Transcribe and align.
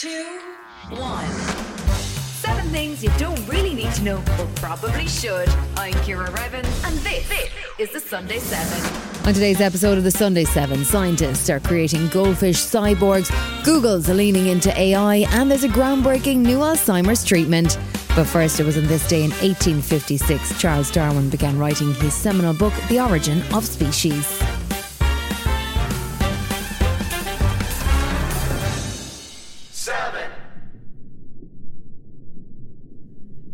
two, 0.00 0.40
one. 0.92 1.28
Seven 2.40 2.64
things 2.70 3.04
you 3.04 3.10
don't 3.18 3.46
really 3.46 3.74
need 3.74 3.92
to 3.92 4.02
know, 4.02 4.22
but 4.38 4.48
probably 4.56 5.06
should. 5.06 5.46
I'm 5.76 5.92
Ciara 6.04 6.30
Revins, 6.30 6.84
and 6.86 6.96
this, 7.00 7.28
this 7.28 7.50
is 7.78 7.92
the 7.92 8.00
Sunday 8.00 8.38
Seven. 8.38 9.26
On 9.28 9.34
today's 9.34 9.60
episode 9.60 9.98
of 9.98 10.04
the 10.04 10.10
Sunday 10.10 10.44
7, 10.44 10.86
scientists 10.86 11.50
are 11.50 11.60
creating 11.60 12.08
goldfish 12.08 12.56
cyborgs, 12.56 13.30
Google's 13.62 14.08
leaning 14.08 14.46
into 14.46 14.74
AI, 14.80 15.26
and 15.32 15.50
there's 15.50 15.64
a 15.64 15.68
groundbreaking 15.68 16.38
new 16.38 16.60
Alzheimer's 16.60 17.22
treatment. 17.22 17.78
But 18.16 18.24
first, 18.24 18.58
it 18.58 18.64
was 18.64 18.78
on 18.78 18.86
this 18.86 19.06
day 19.06 19.22
in 19.22 19.32
1856 19.32 20.58
Charles 20.58 20.90
Darwin 20.90 21.28
began 21.28 21.58
writing 21.58 21.92
his 21.96 22.14
seminal 22.14 22.54
book, 22.54 22.72
The 22.88 23.00
Origin 23.00 23.42
of 23.52 23.66
Species. 23.66 24.40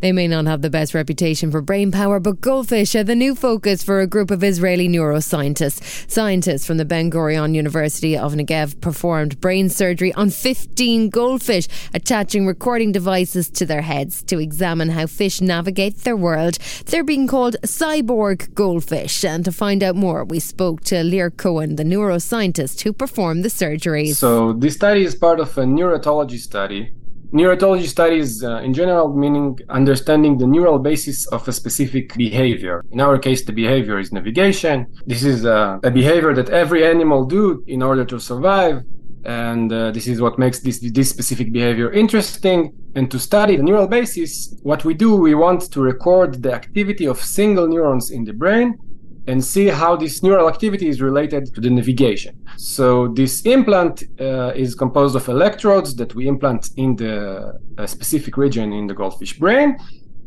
They 0.06 0.12
may 0.12 0.28
not 0.28 0.46
have 0.46 0.62
the 0.62 0.70
best 0.70 0.95
reputation 0.95 1.51
for 1.51 1.60
brain 1.60 1.91
power, 1.91 2.20
but 2.20 2.41
goldfish 2.41 2.95
are 2.95 3.02
the 3.02 3.16
new 3.16 3.34
focus 3.34 3.83
for 3.83 3.98
a 3.98 4.06
group 4.06 4.30
of 4.30 4.45
Israeli 4.45 4.88
neuroscientists. 4.88 6.09
Scientists 6.09 6.65
from 6.65 6.77
the 6.77 6.84
Ben 6.84 7.10
Gurion 7.10 7.56
University 7.56 8.16
of 8.16 8.34
Negev 8.34 8.80
performed 8.80 9.41
brain 9.41 9.69
surgery 9.69 10.12
on 10.12 10.30
15 10.30 11.10
goldfish, 11.10 11.66
attaching 11.92 12.46
recording 12.46 12.92
devices 12.92 13.51
to 13.51 13.66
their 13.66 13.82
heads 13.82 14.23
to 14.23 14.38
examine 14.38 14.91
how 14.91 15.06
fish 15.06 15.41
navigate 15.41 15.96
their 16.05 16.16
world. 16.16 16.59
They're 16.87 17.02
being 17.02 17.27
called 17.27 17.57
cyborg 17.62 18.54
goldfish. 18.54 19.24
And 19.24 19.45
to 19.45 19.51
find 19.51 19.82
out 19.82 19.96
more, 19.96 20.24
we 20.24 20.38
spoke 20.38 20.82
to 20.84 21.02
Lear 21.02 21.30
Cohen, 21.32 21.74
the 21.74 21.82
neuroscientist 21.82 22.82
who 22.82 22.93
performed 22.93 23.45
the 23.45 23.51
surgery. 23.51 24.12
So, 24.12 24.52
this 24.52 24.74
study 24.74 25.02
is 25.02 25.16
part 25.16 25.41
of 25.41 25.59
a 25.59 25.65
neuroethology 25.65 26.38
study 26.38 26.93
Neuroethology 27.32 27.87
studies, 27.87 28.43
uh, 28.45 28.59
in 28.59 28.73
general, 28.73 29.13
meaning 29.13 29.59
understanding 29.69 30.38
the 30.38 30.46
neural 30.46 30.79
basis 30.79 31.27
of 31.29 31.46
a 31.49 31.52
specific 31.52 32.15
behavior. 32.15 32.85
In 32.93 33.01
our 33.01 33.19
case, 33.19 33.45
the 33.45 33.52
behavior 33.52 33.99
is 33.99 34.13
navigation. 34.13 34.87
This 35.07 35.24
is 35.24 35.45
uh, 35.45 35.79
a 35.82 35.91
behavior 35.91 36.35
that 36.35 36.51
every 36.51 36.87
animal 36.87 37.24
do 37.24 37.65
in 37.66 37.82
order 37.82 38.04
to 38.04 38.21
survive, 38.21 38.82
and 39.24 39.73
uh, 39.73 39.91
this 39.91 40.07
is 40.07 40.21
what 40.21 40.38
makes 40.38 40.60
this 40.60 40.79
this 40.80 41.10
specific 41.10 41.52
behavior 41.52 41.91
interesting. 41.93 42.73
And 42.95 43.10
to 43.10 43.19
study 43.19 43.57
the 43.57 43.63
neural 43.63 43.88
basis, 43.88 44.54
what 44.63 44.85
we 44.85 44.95
do, 44.95 45.16
we 45.16 45.35
want 45.35 45.71
to 45.73 45.80
record 45.82 46.43
the 46.43 46.52
activity 46.54 47.07
of 47.07 47.21
single 47.21 47.66
neurons 47.69 48.10
in 48.10 48.24
the 48.24 48.32
brain 48.32 48.79
and 49.27 49.45
see 49.45 49.66
how 49.66 49.96
this 49.96 50.23
neural 50.23 50.49
activity 50.49 50.88
is 50.88 51.01
related 51.01 51.55
to 51.55 51.60
the 51.60 51.71
navigation. 51.71 52.38
So 52.57 53.09
this 53.09 53.43
implant 53.43 54.05
uh, 54.21 54.52
is 54.55 54.74
composed 54.74 55.16
of 55.16 55.29
electrodes 55.29 55.95
that 55.96 56.15
we 56.15 56.29
implant 56.29 56.71
in 56.77 56.96
the 56.96 57.59
specific 57.87 58.37
region 58.37 58.73
in 58.73 58.87
the 58.87 58.95
goldfish 58.95 59.38
brain, 59.38 59.77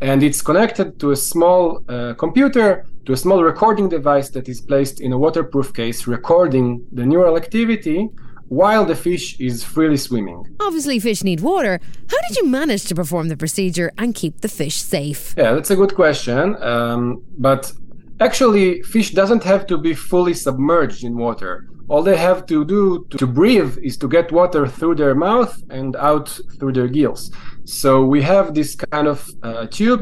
and 0.02 0.24
it's 0.24 0.42
connected 0.42 1.00
to 1.00 1.12
a 1.12 1.16
small 1.16 1.84
uh, 1.90 2.14
computer, 2.16 2.86
to 3.06 3.14
a 3.14 3.18
small 3.18 3.44
recording 3.44 3.90
device 3.90 4.30
that 4.30 4.48
is 4.48 4.62
placed 4.62 5.02
in 5.02 5.14
a 5.14 5.18
waterproof 5.18 5.74
case, 5.74 6.08
recording 6.08 6.86
the 6.92 7.06
neural 7.06 7.36
activity 7.38 8.10
while 8.50 8.84
the 8.84 8.96
fish 8.96 9.40
is 9.40 9.64
freely 9.64 9.98
swimming. 9.98 10.44
Obviously, 10.60 11.00
fish 11.00 11.24
need 11.24 11.40
water. 11.40 11.80
How 12.10 12.18
did 12.28 12.38
you 12.38 12.48
manage 12.48 12.86
to 12.86 12.96
perform 12.96 13.30
the 13.30 13.38
procedure 13.38 13.92
and 13.98 14.16
keep 14.16 14.42
the 14.42 14.50
fish 14.50 14.78
safe? 14.78 15.36
Yeah, 15.38 15.54
that's 15.54 15.70
a 15.70 15.76
good 15.76 15.94
question. 15.94 16.62
Um, 16.62 17.24
but 17.38 17.72
Actually, 18.22 18.82
fish 18.84 19.12
doesn't 19.12 19.44
have 19.44 19.66
to 19.68 19.78
be 19.78 19.94
fully 19.94 20.34
submerged 20.34 21.04
in 21.04 21.18
water. 21.18 21.68
All 21.88 22.04
they 22.04 22.18
have 22.18 22.46
to 22.48 22.66
do 22.66 23.06
to, 23.10 23.18
to 23.18 23.26
breathe 23.26 23.78
is 23.82 23.98
to 23.98 24.08
get 24.08 24.32
water 24.32 24.68
through 24.68 24.96
their 24.96 25.16
mouth 25.16 25.64
and 25.70 25.96
out 25.96 26.38
through 26.60 26.74
their 26.74 26.88
gills. 26.88 27.32
So 27.66 28.04
we 28.04 28.22
have 28.22 28.54
this 28.54 28.76
kind 28.76 29.08
of 29.08 29.28
uh, 29.42 29.68
tube 29.68 30.02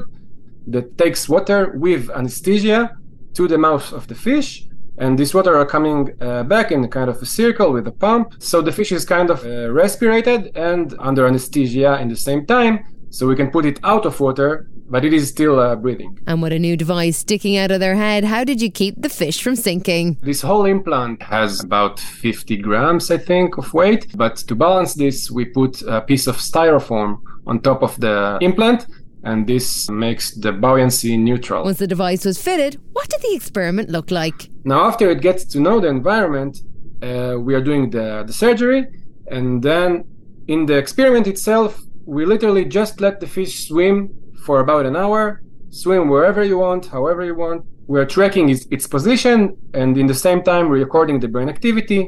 that 0.67 0.97
takes 0.97 1.29
water 1.29 1.73
with 1.77 2.09
anesthesia 2.09 2.97
to 3.35 3.47
the 3.47 3.57
mouth 3.57 3.93
of 3.93 4.07
the 4.07 4.15
fish 4.15 4.67
and 4.97 5.17
this 5.17 5.33
water 5.33 5.55
are 5.55 5.65
coming 5.65 6.11
uh, 6.21 6.43
back 6.43 6.71
in 6.71 6.87
kind 6.89 7.09
of 7.09 7.21
a 7.21 7.25
circle 7.25 7.71
with 7.71 7.87
a 7.87 7.91
pump 7.91 8.33
so 8.39 8.61
the 8.61 8.71
fish 8.71 8.91
is 8.91 9.05
kind 9.05 9.29
of 9.29 9.45
uh, 9.45 9.71
respirated 9.71 10.55
and 10.57 10.95
under 10.99 11.27
anesthesia 11.27 11.99
in 12.01 12.07
the 12.07 12.15
same 12.15 12.45
time 12.45 12.83
so 13.09 13.27
we 13.27 13.35
can 13.35 13.49
put 13.51 13.65
it 13.65 13.79
out 13.83 14.05
of 14.05 14.19
water 14.19 14.67
but 14.89 15.03
it 15.03 15.13
is 15.13 15.27
still 15.29 15.59
uh, 15.59 15.75
breathing. 15.75 16.19
And 16.27 16.41
with 16.41 16.53
a 16.53 16.59
new 16.59 16.77
device 16.77 17.17
sticking 17.17 17.57
out 17.57 17.71
of 17.71 17.79
their 17.79 17.95
head, 17.95 18.23
how 18.23 18.43
did 18.43 18.61
you 18.61 18.71
keep 18.71 19.01
the 19.01 19.09
fish 19.09 19.41
from 19.41 19.55
sinking? 19.55 20.17
This 20.21 20.41
whole 20.41 20.65
implant 20.65 21.21
has 21.23 21.63
about 21.63 21.99
50 21.99 22.57
grams, 22.57 23.11
I 23.11 23.17
think, 23.17 23.57
of 23.57 23.73
weight. 23.73 24.07
But 24.15 24.37
to 24.37 24.55
balance 24.55 24.93
this, 24.93 25.29
we 25.29 25.45
put 25.45 25.81
a 25.83 26.01
piece 26.01 26.27
of 26.27 26.37
styrofoam 26.37 27.21
on 27.45 27.59
top 27.59 27.83
of 27.83 27.99
the 27.99 28.37
implant. 28.41 28.87
And 29.23 29.45
this 29.45 29.89
makes 29.89 30.35
the 30.35 30.53
buoyancy 30.53 31.17
neutral. 31.17 31.65
Once 31.65 31.79
the 31.79 31.87
device 31.87 32.23
was 32.23 32.41
fitted, 32.41 32.79
what 32.93 33.09
did 33.09 33.21
the 33.21 33.35
experiment 33.35 33.89
look 33.89 34.09
like? 34.09 34.49
Now, 34.63 34.85
after 34.85 35.09
it 35.09 35.21
gets 35.21 35.43
to 35.45 35.59
know 35.59 35.79
the 35.81 35.87
environment, 35.87 36.59
uh, 37.01 37.35
we 37.37 37.53
are 37.53 37.61
doing 37.61 37.89
the, 37.89 38.23
the 38.25 38.31
surgery. 38.31 38.87
And 39.29 39.61
then 39.61 40.05
in 40.47 40.65
the 40.65 40.77
experiment 40.77 41.27
itself, 41.27 41.81
we 42.05 42.25
literally 42.25 42.63
just 42.63 43.01
let 43.01 43.19
the 43.19 43.27
fish 43.27 43.67
swim 43.67 44.15
for 44.47 44.61
about 44.61 44.85
an 44.85 44.95
hour, 44.95 45.41
swim 45.69 46.07
wherever 46.07 46.41
you 46.51 46.57
want, 46.57 46.85
however 46.97 47.21
you 47.29 47.35
want. 47.35 47.59
We're 47.93 48.09
tracking 48.17 48.45
its, 48.53 48.65
its 48.75 48.87
position 48.87 49.37
and 49.73 49.97
in 50.01 50.07
the 50.07 50.19
same 50.27 50.41
time 50.41 50.63
we're 50.69 50.83
recording 50.87 51.19
the 51.19 51.27
brain 51.27 51.49
activity. 51.49 52.01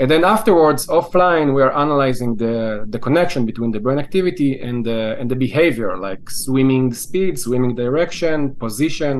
And 0.00 0.10
then 0.10 0.24
afterwards, 0.24 0.82
offline, 0.88 1.54
we 1.54 1.62
are 1.62 1.74
analyzing 1.84 2.30
the, 2.36 2.84
the 2.94 2.98
connection 2.98 3.46
between 3.46 3.70
the 3.70 3.80
brain 3.80 3.98
activity 4.06 4.60
and 4.60 4.84
the, 4.84 5.16
and 5.18 5.30
the 5.30 5.36
behavior, 5.36 5.96
like 5.96 6.28
swimming 6.28 6.92
speed, 6.92 7.38
swimming 7.38 7.74
direction, 7.74 8.56
position, 8.56 9.14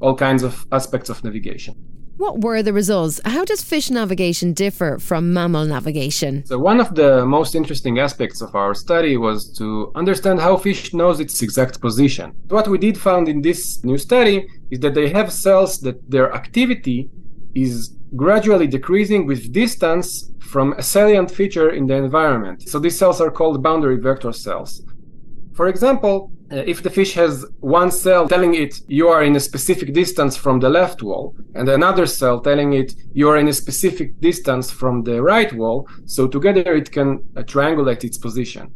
all 0.00 0.14
kinds 0.14 0.42
of 0.42 0.64
aspects 0.72 1.08
of 1.10 1.22
navigation. 1.24 1.74
What 2.16 2.40
were 2.40 2.62
the 2.62 2.72
results? 2.72 3.20
How 3.26 3.44
does 3.44 3.62
fish 3.62 3.90
navigation 3.90 4.54
differ 4.54 4.98
from 4.98 5.34
mammal 5.34 5.66
navigation? 5.66 6.46
So, 6.46 6.58
one 6.58 6.80
of 6.80 6.94
the 6.94 7.26
most 7.26 7.54
interesting 7.54 7.98
aspects 7.98 8.40
of 8.40 8.54
our 8.54 8.72
study 8.72 9.18
was 9.18 9.52
to 9.58 9.92
understand 9.94 10.40
how 10.40 10.56
fish 10.56 10.94
knows 10.94 11.20
its 11.20 11.42
exact 11.42 11.78
position. 11.82 12.32
What 12.48 12.68
we 12.68 12.78
did 12.78 12.96
find 12.96 13.28
in 13.28 13.42
this 13.42 13.84
new 13.84 13.98
study 13.98 14.46
is 14.70 14.80
that 14.80 14.94
they 14.94 15.10
have 15.10 15.30
cells 15.30 15.80
that 15.80 16.10
their 16.10 16.32
activity 16.32 17.10
is 17.54 17.94
gradually 18.14 18.66
decreasing 18.66 19.26
with 19.26 19.52
distance 19.52 20.30
from 20.40 20.72
a 20.78 20.82
salient 20.82 21.30
feature 21.30 21.68
in 21.68 21.86
the 21.86 21.96
environment. 21.96 22.66
So, 22.66 22.78
these 22.78 22.98
cells 22.98 23.20
are 23.20 23.30
called 23.30 23.62
boundary 23.62 23.98
vector 23.98 24.32
cells. 24.32 24.80
For 25.56 25.68
example, 25.68 26.30
uh, 26.52 26.56
if 26.56 26.82
the 26.82 26.90
fish 26.90 27.14
has 27.14 27.46
one 27.60 27.90
cell 27.90 28.28
telling 28.28 28.54
it 28.54 28.74
you 28.88 29.08
are 29.08 29.22
in 29.24 29.34
a 29.36 29.40
specific 29.40 29.94
distance 29.94 30.36
from 30.36 30.60
the 30.60 30.68
left 30.68 31.02
wall 31.02 31.34
and 31.54 31.66
another 31.68 32.06
cell 32.06 32.40
telling 32.40 32.74
it 32.74 32.92
you 33.14 33.30
are 33.30 33.38
in 33.38 33.48
a 33.48 33.54
specific 33.54 34.20
distance 34.20 34.70
from 34.70 35.02
the 35.04 35.20
right 35.22 35.52
wall 35.54 35.88
so 36.04 36.28
together 36.28 36.74
it 36.74 36.92
can 36.92 37.08
uh, 37.36 37.40
triangulate 37.40 38.04
its 38.04 38.18
position. 38.18 38.70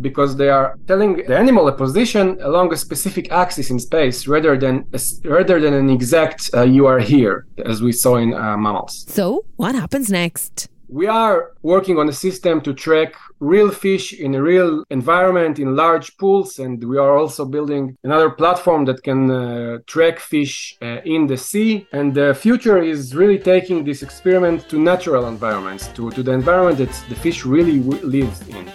Because 0.00 0.36
they 0.36 0.48
are 0.48 0.76
telling 0.88 1.12
the 1.28 1.36
animal 1.36 1.68
a 1.68 1.72
position 1.72 2.38
along 2.42 2.72
a 2.72 2.76
specific 2.76 3.30
axis 3.30 3.70
in 3.70 3.78
space 3.78 4.26
rather 4.26 4.58
than 4.58 4.84
a, 4.92 5.00
rather 5.24 5.60
than 5.60 5.74
an 5.74 5.90
exact 5.90 6.50
uh, 6.54 6.62
you 6.62 6.86
are 6.86 6.98
here 6.98 7.46
as 7.64 7.82
we 7.82 7.92
saw 7.92 8.16
in 8.16 8.34
uh, 8.34 8.56
mammals. 8.56 9.06
So 9.08 9.44
what 9.56 9.74
happens 9.76 10.10
next 10.10 10.68
we 10.90 11.06
are 11.06 11.52
working 11.62 11.98
on 11.98 12.08
a 12.08 12.12
system 12.12 12.60
to 12.60 12.74
track 12.74 13.14
real 13.38 13.70
fish 13.70 14.12
in 14.12 14.34
a 14.34 14.42
real 14.42 14.84
environment 14.90 15.58
in 15.58 15.76
large 15.76 16.16
pools 16.18 16.58
and 16.58 16.82
we 16.82 16.98
are 16.98 17.16
also 17.16 17.44
building 17.44 17.96
another 18.02 18.28
platform 18.28 18.84
that 18.84 19.02
can 19.02 19.30
uh, 19.30 19.78
track 19.86 20.18
fish 20.18 20.76
uh, 20.82 21.00
in 21.04 21.28
the 21.28 21.36
sea. 21.36 21.86
And 21.92 22.12
the 22.12 22.34
future 22.34 22.78
is 22.78 23.14
really 23.14 23.38
taking 23.38 23.84
this 23.84 24.02
experiment 24.02 24.68
to 24.68 24.78
natural 24.78 25.28
environments 25.28 25.88
to, 25.88 26.10
to 26.10 26.22
the 26.22 26.32
environment 26.32 26.78
that 26.78 26.92
the 27.08 27.14
fish 27.14 27.46
really 27.46 27.78
w- 27.78 28.04
lives 28.04 28.46
in 28.48 28.68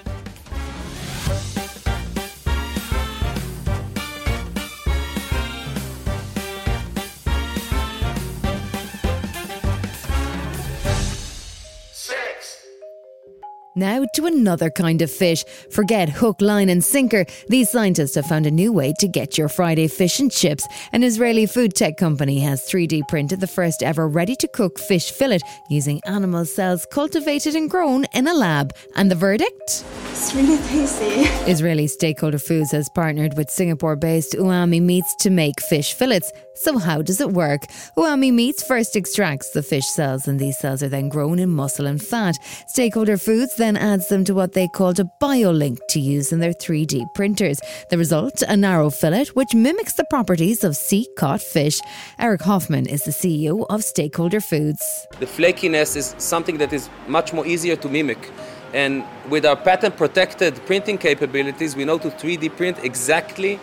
Now 13.77 14.05
to 14.13 14.25
another 14.25 14.69
kind 14.69 15.01
of 15.01 15.11
fish. 15.11 15.43
Forget 15.69 16.07
hook, 16.07 16.39
line, 16.39 16.69
and 16.69 16.81
sinker. 16.81 17.25
These 17.49 17.69
scientists 17.69 18.15
have 18.15 18.25
found 18.25 18.45
a 18.45 18.51
new 18.51 18.71
way 18.71 18.93
to 18.99 19.07
get 19.09 19.37
your 19.37 19.49
Friday 19.49 19.89
fish 19.89 20.17
and 20.21 20.31
chips. 20.31 20.65
An 20.93 21.03
Israeli 21.03 21.45
food 21.45 21.75
tech 21.75 21.97
company 21.97 22.39
has 22.39 22.61
3D 22.61 23.09
printed 23.09 23.41
the 23.41 23.47
first 23.47 23.83
ever 23.83 24.07
ready 24.07 24.37
to 24.37 24.47
cook 24.47 24.79
fish 24.79 25.11
fillet 25.11 25.41
using 25.69 25.99
animal 26.05 26.45
cells 26.45 26.85
cultivated 26.89 27.53
and 27.53 27.69
grown 27.69 28.05
in 28.13 28.27
a 28.27 28.33
lab. 28.33 28.73
And 28.95 29.11
the 29.11 29.15
verdict? 29.15 29.83
it's 30.15 30.33
really 30.33 30.57
tasty. 30.69 31.05
Israeli 31.51 31.87
Steakholder 31.87 32.41
Foods 32.41 32.71
has 32.71 32.87
partnered 32.87 33.35
with 33.37 33.49
Singapore 33.49 33.97
based 33.97 34.33
Umami 34.33 34.81
Meats 34.81 35.13
to 35.17 35.29
make 35.29 35.59
fish 35.59 35.93
fillets. 35.93 36.31
So, 36.55 36.77
how 36.77 37.01
does 37.01 37.19
it 37.19 37.31
work? 37.31 37.63
Umami 37.97 38.33
Meats 38.33 38.63
first 38.63 38.95
extracts 38.95 39.49
the 39.51 39.61
fish 39.61 39.85
cells, 39.85 40.25
and 40.27 40.39
these 40.39 40.57
cells 40.57 40.81
are 40.81 40.87
then 40.87 41.09
grown 41.09 41.37
in 41.37 41.49
muscle 41.49 41.85
and 41.85 42.01
fat. 42.01 42.37
Steakholder 42.73 43.21
Foods 43.21 43.55
then 43.65 43.77
adds 43.77 44.09
them 44.09 44.23
to 44.23 44.35
what 44.35 44.53
they 44.53 44.67
called 44.67 44.99
a 44.99 45.05
bio-ink 45.19 45.79
to 45.89 45.99
use 45.99 46.31
in 46.31 46.39
their 46.39 46.53
3D 46.53 47.03
printers. 47.15 47.59
The 47.89 47.97
result, 47.97 48.43
a 48.43 48.55
narrow 48.55 48.91
fillet 48.91 49.25
which 49.33 49.55
mimics 49.55 49.93
the 49.93 50.05
properties 50.11 50.63
of 50.63 50.75
sea 50.75 51.07
caught 51.17 51.41
fish. 51.41 51.79
Eric 52.19 52.41
Kauffman 52.41 52.85
is 52.85 53.05
the 53.05 53.15
CEO 53.21 53.65
of 53.71 53.81
Steakholder 53.81 54.43
Foods. 54.43 54.83
The 55.19 55.25
flakiness 55.25 55.95
is 55.95 56.13
something 56.19 56.59
that 56.59 56.73
is 56.73 56.89
much 57.07 57.33
more 57.33 57.47
easier 57.47 57.75
to 57.77 57.89
mimic. 57.89 58.31
And 58.71 59.03
with 59.29 59.45
our 59.47 59.55
patent 59.55 59.97
protected 59.97 60.53
printing 60.67 60.99
capabilities, 60.99 61.75
we 61.75 61.85
know 61.85 61.97
to 61.97 62.09
3D 62.11 62.55
print 62.55 62.77
exactly 62.83 63.59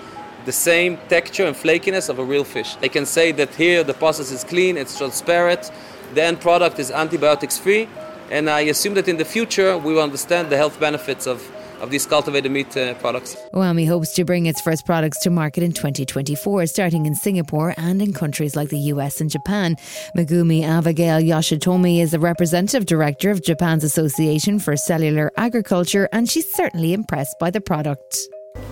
the 0.47 0.53
same 0.53 0.99
texture 1.09 1.47
and 1.47 1.55
flakiness 1.55 2.09
of 2.09 2.19
a 2.19 2.25
real 2.25 2.43
fish. 2.43 2.75
They 2.77 2.89
can 2.89 3.07
say 3.07 3.31
that 3.33 3.55
here 3.55 3.85
the 3.85 3.95
process 3.95 4.33
is 4.33 4.43
clean, 4.43 4.77
it's 4.77 4.99
transparent, 4.99 5.71
the 6.15 6.25
end 6.25 6.41
product 6.41 6.81
is 6.81 6.91
antibiotics 6.91 7.57
free, 7.57 7.89
and 8.33 8.49
I 8.49 8.61
assume 8.63 8.95
that 8.95 9.09
in 9.09 9.19
the 9.19 9.25
future 9.25 9.77
we 9.77 9.93
will 9.93 10.03
understand 10.03 10.51
the 10.51 10.57
health 10.57 10.81
benefits 10.81 11.27
of 11.27 11.39
of 11.83 11.91
these 11.91 12.07
cultivated 12.07 12.51
meat 12.51 12.77
uh, 12.77 12.95
products. 12.95 13.37
Umami 13.53 13.89
hopes 13.89 14.13
to 14.15 14.25
bring 14.25 14.47
its 14.47 14.61
first 14.61 14.87
products 14.87 15.19
to 15.19 15.31
market 15.31 15.65
in 15.65 15.73
2024, 15.73 16.67
starting 16.67 17.07
in 17.07 17.15
Singapore 17.17 17.75
and 17.77 18.01
in 18.01 18.13
countries 18.13 18.55
like 18.55 18.69
the 18.69 18.79
US 18.95 19.21
and 19.21 19.29
Japan. 19.29 19.75
Megumi 20.17 20.63
Avigail 20.63 21.21
Yoshitomi 21.21 22.01
is 22.01 22.13
the 22.13 22.21
representative 22.21 22.87
director 22.87 23.33
of 23.33 23.43
Japan's 23.43 23.83
Association 23.83 24.61
for 24.61 24.77
Cellular 24.77 25.33
Agriculture, 25.37 26.09
and 26.13 26.31
she's 26.31 26.49
certainly 26.55 26.93
impressed 26.93 27.37
by 27.41 27.51
the 27.51 27.61
product. 27.61 28.17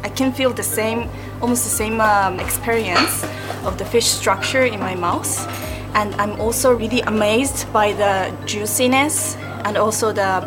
I 0.04 0.08
can 0.08 0.32
feel 0.32 0.52
the 0.52 0.62
same, 0.62 1.10
almost 1.42 1.64
the 1.64 1.76
same 1.82 2.00
um, 2.00 2.38
experience 2.38 3.24
of 3.64 3.76
the 3.78 3.84
fish 3.84 4.06
structure 4.06 4.62
in 4.62 4.78
my 4.78 4.94
mouth. 4.94 5.32
And 5.96 6.14
I'm 6.14 6.40
also 6.40 6.72
really 6.72 7.00
amazed 7.00 7.70
by 7.72 7.92
the 7.94 8.32
juiciness 8.46 9.36
and 9.64 9.76
also 9.76 10.12
the 10.12 10.40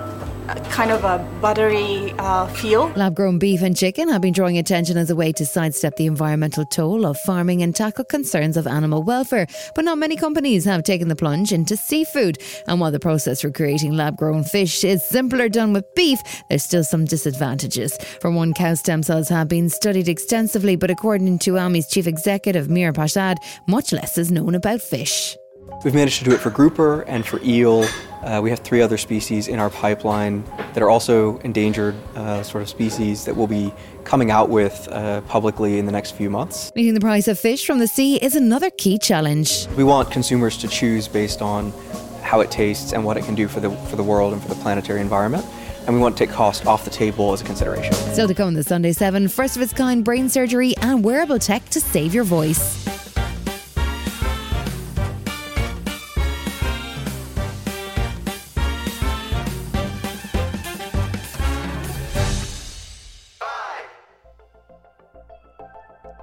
kind 0.70 0.92
of 0.92 1.04
a 1.04 1.20
buttery 1.42 2.14
uh, 2.20 2.48
feel. 2.48 2.90
Lab 2.96 3.16
grown 3.16 3.40
beef 3.40 3.62
and 3.62 3.76
chicken 3.76 4.10
have 4.10 4.22
been 4.22 4.34
drawing 4.34 4.58
attention 4.58 4.98
as 4.98 5.10
a 5.10 5.16
way 5.16 5.32
to 5.32 5.46
sidestep 5.46 5.96
the 5.96 6.06
environmental 6.06 6.66
toll 6.66 7.06
of 7.06 7.18
farming 7.20 7.62
and 7.62 7.76
tackle 7.76 8.04
concerns 8.04 8.58
of 8.58 8.68
animal 8.68 9.04
welfare. 9.04 9.48
But 9.76 9.86
not 9.86 9.98
many 9.98 10.16
companies 10.16 10.66
have 10.66 10.84
taken 10.84 11.08
the 11.08 11.16
plunge 11.16 11.52
into 11.52 11.78
seafood. 11.78 12.40
And 12.68 12.80
while 12.80 12.92
the 12.92 13.00
process 13.00 13.42
for 13.42 13.52
creating 13.52 13.94
lab 13.94 14.18
grown 14.18 14.44
fish 14.44 14.84
is 14.84 15.04
simpler 15.04 15.50
done 15.50 15.74
with 15.74 15.86
beef, 15.96 16.20
there's 16.50 16.64
still 16.64 16.84
some 16.84 17.06
disadvantages. 17.06 17.98
For 18.22 18.32
one, 18.32 18.54
cow 18.54 18.74
stem 18.74 19.04
cells 19.04 19.30
have 19.30 19.48
been 19.48 19.70
studied 19.70 20.10
extensively, 20.10 20.76
but 20.76 20.92
according 20.92 21.40
to 21.40 21.52
Umami's 21.52 21.88
chief 21.88 22.08
executive, 22.08 22.68
Mihir 22.68 22.94
Pashad, 22.94 23.38
much 23.68 23.92
less 23.92 24.18
is 24.18 24.32
known 24.32 24.56
about 24.56 24.82
fish. 24.82 25.38
We've 25.84 25.94
managed 25.94 26.20
to 26.20 26.24
do 26.24 26.32
it 26.32 26.40
for 26.40 26.50
grouper 26.50 27.02
and 27.02 27.26
for 27.26 27.42
eel. 27.44 27.86
Uh, 28.22 28.40
we 28.42 28.50
have 28.50 28.60
three 28.60 28.82
other 28.82 28.98
species 28.98 29.50
in 29.50 29.60
our 29.60 29.70
pipeline 29.70 30.46
that 30.74 30.82
are 30.82 30.90
also 30.90 31.40
endangered 31.40 31.94
uh, 32.16 32.42
sort 32.42 32.62
of 32.62 32.70
species 32.70 33.26
that 33.26 33.36
we'll 33.36 33.48
be 33.48 33.74
coming 34.06 34.32
out 34.32 34.48
with 34.48 34.88
uh, 34.92 35.20
publicly 35.22 35.80
in 35.80 35.86
the 35.86 35.92
next 35.92 36.12
few 36.12 36.30
months. 36.30 36.72
Meeting 36.74 36.94
the 36.94 37.02
price 37.02 37.28
of 37.28 37.38
fish 37.38 37.66
from 37.66 37.80
the 37.80 37.88
sea 37.88 38.16
is 38.16 38.34
another 38.34 38.70
key 38.70 38.98
challenge. 38.98 39.68
We 39.76 39.84
want 39.84 40.10
consumers 40.10 40.58
to 40.60 40.70
choose 40.70 41.10
based 41.10 41.42
on 41.42 41.74
how 42.22 42.40
it 42.40 42.50
tastes 42.50 42.94
and 42.94 43.04
what 43.04 43.18
it 43.18 43.26
can 43.26 43.36
do 43.36 43.50
for 43.50 43.60
the, 43.60 43.70
for 43.88 43.98
the 43.98 44.04
world 44.04 44.32
and 44.32 44.42
for 44.42 44.48
the 44.48 44.56
planetary 44.56 45.02
environment 45.02 45.46
and 45.86 45.94
we 45.94 46.02
want 46.02 46.16
to 46.16 46.26
take 46.26 46.34
cost 46.34 46.66
off 46.66 46.86
the 46.86 46.90
table 46.90 47.34
as 47.34 47.42
a 47.42 47.44
consideration. 47.44 47.94
Still 47.94 48.30
to 48.30 48.34
come 48.34 48.48
on 48.48 48.54
the 48.54 48.64
Sunday 48.64 48.94
7, 48.94 49.28
first 49.28 49.58
of 49.58 49.62
its 49.62 49.74
kind 49.74 50.02
brain 50.02 50.30
surgery 50.30 50.76
and 50.78 51.04
wearable 51.04 51.40
tech 51.40 51.68
to 51.72 51.82
save 51.82 52.14
your 52.14 52.24
voice. 52.24 53.03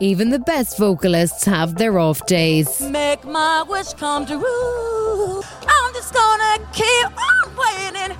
Even 0.02 0.31
the 0.31 0.38
best 0.38 0.79
vocalists 0.79 1.44
have 1.44 1.75
their 1.75 1.99
off 1.99 2.25
days. 2.25 2.81
Make 2.81 3.23
my 3.26 3.62
wish 3.69 3.93
come 3.93 4.25
true. 4.25 5.43
I'm 5.69 5.93
just 5.93 6.14
gonna 6.14 6.56
keep 6.73 7.06
on 7.06 7.55
waiting. 7.61 8.17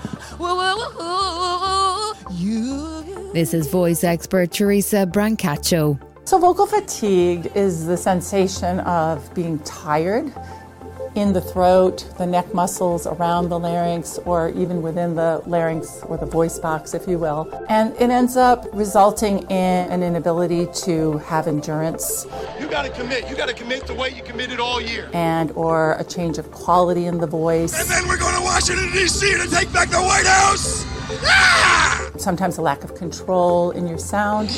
You. 2.32 3.31
This 3.32 3.55
is 3.55 3.69
voice 3.69 4.05
expert 4.05 4.50
Theresa 4.50 5.06
Brancaccio. 5.11 5.99
So, 6.25 6.38
vocal 6.38 6.67
fatigue 6.67 7.50
is 7.55 7.87
the 7.87 7.97
sensation 7.97 8.81
of 8.81 9.33
being 9.33 9.59
tired 9.61 10.31
in 11.15 11.33
the 11.33 11.41
throat, 11.41 12.07
the 12.19 12.27
neck 12.27 12.55
muscles 12.55 13.07
around 13.07 13.49
the 13.49 13.59
larynx, 13.59 14.19
or 14.25 14.51
even 14.51 14.83
within 14.83 15.15
the 15.15 15.43
larynx 15.47 16.03
or 16.05 16.17
the 16.17 16.27
voice 16.27 16.59
box, 16.59 16.95
if 16.95 17.07
you 17.09 17.19
will. 17.19 17.49
And 17.69 17.93
it 17.95 18.11
ends 18.11 18.37
up 18.37 18.67
resulting 18.73 19.41
in 19.51 19.91
an 19.91 20.03
inability 20.03 20.69
to 20.85 21.19
have 21.19 21.47
endurance. 21.47 22.27
You 22.61 22.69
got 22.69 22.83
to 22.83 22.91
commit. 22.91 23.29
You 23.29 23.37
got 23.37 23.49
to 23.49 23.55
commit 23.55 23.87
the 23.87 23.95
way 23.95 24.11
you 24.11 24.23
committed 24.23 24.61
all 24.61 24.81
year. 24.81 25.11
And 25.12 25.51
or 25.53 25.95
a 25.95 26.05
change 26.05 26.39
of 26.39 26.51
quality 26.53 27.07
in 27.07 27.19
the 27.19 27.27
voice. 27.27 27.79
And 27.79 27.89
then 27.89 28.07
we're 28.07 28.19
going 28.19 28.37
to 28.37 28.43
Washington 28.43 28.93
D.C. 28.93 29.33
to 29.33 29.49
take 29.49 29.73
back 29.73 29.91
the 29.91 30.01
White 30.01 30.27
House. 30.27 30.85
Ah! 31.25 32.11
Sometimes 32.17 32.59
a 32.59 32.62
lack 32.62 32.85
of 32.85 32.95
control 32.95 33.71
in 33.73 33.87
your 33.87 33.99
sound. 33.99 34.51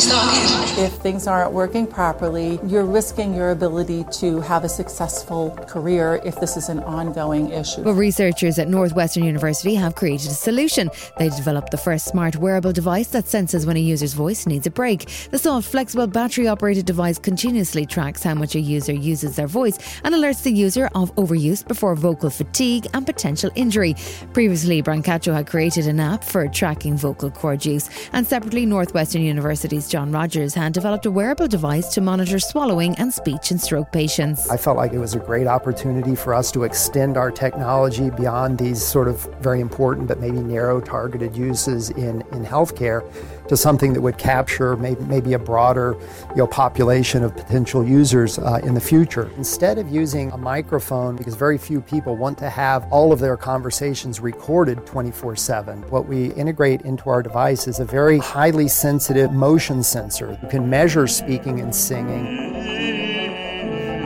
If 0.00 0.92
things 0.92 1.26
aren't 1.26 1.52
working 1.52 1.84
properly, 1.84 2.60
you're 2.64 2.84
risking 2.84 3.34
your 3.34 3.50
ability 3.50 4.04
to 4.20 4.40
have 4.42 4.62
a 4.62 4.68
successful 4.68 5.50
career 5.66 6.20
if 6.24 6.38
this 6.38 6.56
is 6.56 6.68
an 6.68 6.78
ongoing 6.80 7.50
issue. 7.50 7.82
Well, 7.82 7.94
researchers 7.94 8.60
at 8.60 8.68
Northwestern 8.68 9.24
University 9.24 9.74
have 9.74 9.96
created 9.96 10.30
a 10.30 10.34
solution. 10.34 10.88
They 11.18 11.30
developed 11.30 11.72
the 11.72 11.78
first 11.78 12.06
smart 12.06 12.36
wearable 12.36 12.70
device 12.70 13.08
that 13.08 13.26
senses 13.26 13.66
when 13.66 13.76
a 13.76 13.80
user's 13.80 14.12
voice 14.12 14.46
needs 14.46 14.68
a 14.68 14.70
break. 14.70 15.10
The 15.32 15.38
soft, 15.38 15.68
flexible, 15.68 16.06
battery 16.06 16.46
operated 16.46 16.86
device 16.86 17.18
continuously 17.18 17.84
tracks 17.84 18.22
how 18.22 18.34
much 18.34 18.54
a 18.54 18.60
user 18.60 18.92
uses 18.92 19.34
their 19.34 19.48
voice 19.48 19.80
and 20.04 20.14
alerts 20.14 20.44
the 20.44 20.52
user 20.52 20.88
of 20.94 21.12
overuse 21.16 21.66
before 21.66 21.96
vocal 21.96 22.30
fatigue 22.30 22.86
and 22.94 23.04
potential 23.04 23.50
injury. 23.56 23.96
Previously, 24.32 24.80
Brancaccio 24.80 25.34
had 25.34 25.48
created 25.48 25.88
an 25.88 25.98
app 25.98 26.22
for 26.22 26.46
tracking 26.46 26.96
vocal 26.96 27.32
cord 27.32 27.66
use, 27.66 27.90
and 28.12 28.24
separately, 28.24 28.64
Northwestern 28.64 29.22
University's 29.22 29.87
John 29.88 30.12
Rogers 30.12 30.52
had 30.52 30.74
developed 30.74 31.06
a 31.06 31.10
wearable 31.10 31.48
device 31.48 31.94
to 31.94 32.02
monitor 32.02 32.38
swallowing 32.38 32.94
and 32.96 33.12
speech 33.12 33.50
and 33.50 33.58
stroke 33.58 33.90
patients. 33.90 34.48
I 34.50 34.58
felt 34.58 34.76
like 34.76 34.92
it 34.92 34.98
was 34.98 35.14
a 35.14 35.18
great 35.18 35.46
opportunity 35.46 36.14
for 36.14 36.34
us 36.34 36.52
to 36.52 36.64
extend 36.64 37.16
our 37.16 37.30
technology 37.30 38.10
beyond 38.10 38.58
these 38.58 38.84
sort 38.86 39.08
of 39.08 39.24
very 39.40 39.60
important 39.60 40.06
but 40.06 40.20
maybe 40.20 40.40
narrow 40.40 40.80
targeted 40.80 41.34
uses 41.34 41.88
in, 41.90 42.20
in 42.32 42.44
healthcare 42.44 43.02
to 43.48 43.56
something 43.56 43.92
that 43.92 44.00
would 44.00 44.18
capture 44.18 44.76
maybe, 44.76 45.02
maybe 45.04 45.32
a 45.32 45.38
broader 45.38 45.96
you 46.30 46.36
know, 46.36 46.46
population 46.46 47.24
of 47.24 47.36
potential 47.36 47.86
users 47.86 48.38
uh, 48.38 48.60
in 48.62 48.74
the 48.74 48.80
future. 48.80 49.30
Instead 49.36 49.78
of 49.78 49.88
using 49.88 50.30
a 50.32 50.38
microphone, 50.38 51.16
because 51.16 51.34
very 51.34 51.58
few 51.58 51.80
people 51.80 52.16
want 52.16 52.38
to 52.38 52.50
have 52.50 52.86
all 52.92 53.12
of 53.12 53.18
their 53.18 53.36
conversations 53.36 54.20
recorded 54.20 54.86
24 54.86 55.36
7, 55.36 55.82
what 55.90 56.06
we 56.06 56.32
integrate 56.34 56.82
into 56.82 57.10
our 57.10 57.22
device 57.22 57.66
is 57.66 57.80
a 57.80 57.84
very 57.84 58.18
highly 58.18 58.68
sensitive 58.68 59.32
motion 59.32 59.82
sensor. 59.82 60.38
You 60.42 60.48
can 60.48 60.68
measure 60.68 61.06
speaking 61.06 61.60
and 61.60 61.74
singing 61.74 62.77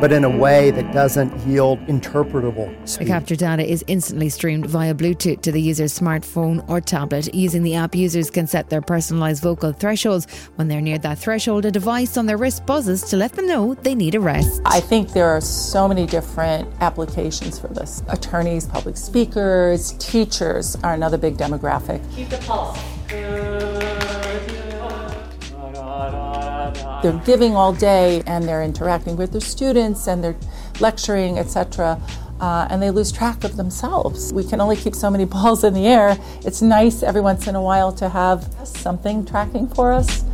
but 0.02 0.10
in 0.10 0.24
a 0.24 0.28
way 0.28 0.72
that 0.72 0.92
doesn't 0.92 1.32
yield 1.46 1.78
interpretable 1.86 2.68
speed. 2.88 3.06
The 3.06 3.12
captured 3.12 3.38
data 3.38 3.64
is 3.64 3.84
instantly 3.86 4.30
streamed 4.30 4.66
via 4.66 4.94
Bluetooth 4.94 5.42
to 5.42 5.52
the 5.52 5.62
user's 5.62 5.96
smartphone 5.96 6.68
or 6.68 6.80
tablet. 6.80 7.32
Using 7.32 7.62
the 7.62 7.76
app, 7.76 7.94
users 7.94 8.28
can 8.28 8.48
set 8.48 8.68
their 8.68 8.80
personalized 8.80 9.44
vocal 9.44 9.70
thresholds. 9.70 10.26
When 10.56 10.66
they're 10.66 10.80
near 10.80 10.98
that 10.98 11.18
threshold, 11.18 11.66
a 11.66 11.70
device 11.70 12.16
on 12.16 12.26
their 12.26 12.36
wrist 12.36 12.66
buzzes 12.66 13.02
to 13.10 13.16
let 13.16 13.34
them 13.34 13.46
know 13.46 13.74
they 13.74 13.94
need 13.94 14.16
a 14.16 14.20
rest. 14.20 14.60
I 14.64 14.80
think 14.80 15.12
there 15.12 15.28
are 15.28 15.40
so 15.40 15.86
many 15.86 16.04
different 16.04 16.68
applications 16.80 17.60
for 17.60 17.68
this. 17.68 18.02
Attorneys, 18.08 18.66
public 18.66 18.96
speakers, 18.96 19.92
teachers 20.00 20.74
are 20.82 20.94
another 20.94 21.16
big 21.16 21.36
demographic. 21.36 22.02
Keep 22.16 22.30
the 22.30 22.38
pulse. 22.38 23.91
They're 27.02 27.20
giving 27.24 27.56
all 27.56 27.72
day 27.72 28.22
and 28.26 28.44
they're 28.44 28.62
interacting 28.62 29.16
with 29.16 29.32
their 29.32 29.40
students 29.40 30.06
and 30.06 30.22
they're 30.22 30.36
lecturing, 30.80 31.38
etc. 31.38 32.00
Uh, 32.40 32.66
and 32.70 32.82
they 32.82 32.90
lose 32.90 33.12
track 33.12 33.44
of 33.44 33.56
themselves. 33.56 34.32
We 34.32 34.44
can 34.44 34.60
only 34.60 34.76
keep 34.76 34.94
so 34.94 35.10
many 35.10 35.24
balls 35.36 35.64
in 35.64 35.74
the 35.74 35.86
air. 35.86 36.18
It's 36.44 36.62
nice 36.62 37.02
every 37.02 37.20
once 37.20 37.46
in 37.46 37.54
a 37.54 37.62
while 37.62 37.92
to 37.92 38.08
have 38.08 38.52
something 38.64 39.24
tracking 39.24 39.68
for 39.68 39.92
us. 39.92 40.24